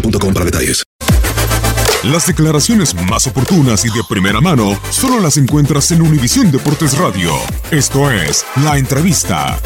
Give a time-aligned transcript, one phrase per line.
[0.00, 0.82] boostmobile.com para detalles.
[2.04, 7.32] Las declaraciones más oportunas y de primera mano solo las encuentras en Univisión Deportes Radio.
[7.70, 9.58] Esto es La Entrevista.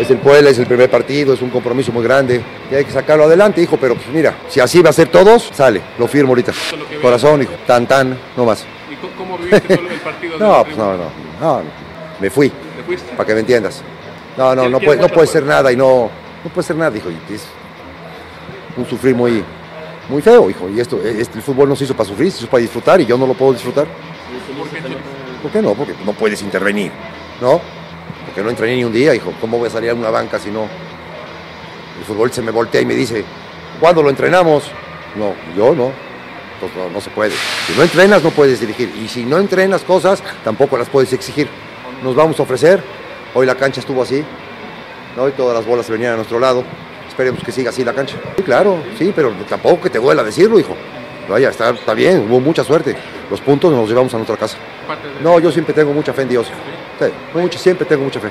[0.00, 2.92] Es el Puebla, es el primer partido, es un compromiso muy grande y hay que
[2.92, 3.76] sacarlo adelante, hijo.
[3.78, 6.52] Pero pues mira, si así va a ser todos, sale, lo firmo ahorita.
[7.02, 8.64] Corazón, hijo, tan tan, no más.
[8.90, 10.36] ¿Y cómo- cómo viviste todo el partido?
[10.38, 11.10] No, pues no, no,
[11.40, 11.62] no, no.
[12.20, 13.10] me fui, ¿Te fuiste?
[13.16, 13.82] para que me entiendas.
[14.36, 16.10] No, no, ¿Quién- no puede, no puede ser nada y no,
[16.44, 17.08] no puede ser nada, hijo.
[17.10, 17.42] y es
[18.76, 19.42] un sufrir muy,
[20.08, 20.68] muy feo, hijo.
[20.68, 23.06] Y esto, este, el fútbol no se hizo para sufrir, se hizo para disfrutar y
[23.06, 23.86] yo no lo puedo disfrutar.
[25.42, 25.74] ¿Por qué no?
[25.74, 26.90] Porque no puedes intervenir,
[27.40, 27.60] ¿no?
[28.26, 29.32] Porque no entrené ni un día, hijo.
[29.40, 30.62] ¿Cómo voy a salir a una banca si no?
[31.98, 33.24] El fútbol se me voltea y me dice,
[33.80, 34.64] ¿cuándo lo entrenamos?
[35.16, 35.90] No, yo no.
[36.54, 37.32] Entonces, no, no se puede.
[37.66, 38.92] Si no entrenas, no puedes dirigir.
[39.02, 41.48] Y si no entrenas cosas, tampoco las puedes exigir.
[42.02, 42.82] Nos vamos a ofrecer.
[43.38, 44.24] Hoy la cancha estuvo así.
[45.14, 45.28] ¿no?
[45.28, 46.64] Y todas las bolas venían a nuestro lado.
[47.06, 48.16] Esperemos que siga así la cancha.
[48.34, 50.74] Sí, claro, sí, pero tampoco que te duela decirlo, hijo.
[51.28, 52.96] Vaya, está, está bien, hubo mucha suerte.
[53.30, 54.56] Los puntos nos los llevamos a nuestra casa.
[55.22, 56.46] No, yo siempre tengo mucha fe en Dios.
[56.98, 57.06] Sí,
[57.38, 58.30] mucho, siempre tengo mucha fe.